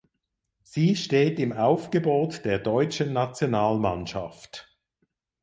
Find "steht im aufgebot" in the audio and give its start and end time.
0.95-2.43